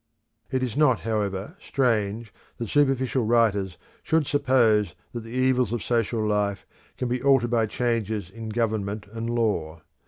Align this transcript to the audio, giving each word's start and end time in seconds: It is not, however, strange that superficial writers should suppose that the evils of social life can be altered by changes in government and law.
It 0.49 0.63
is 0.63 0.75
not, 0.75 1.01
however, 1.01 1.55
strange 1.59 2.33
that 2.57 2.69
superficial 2.69 3.23
writers 3.23 3.77
should 4.01 4.25
suppose 4.25 4.95
that 5.13 5.19
the 5.19 5.29
evils 5.29 5.71
of 5.73 5.83
social 5.83 6.25
life 6.25 6.65
can 6.97 7.07
be 7.07 7.21
altered 7.21 7.51
by 7.51 7.67
changes 7.67 8.27
in 8.27 8.49
government 8.49 9.05
and 9.11 9.29
law. 9.29 9.83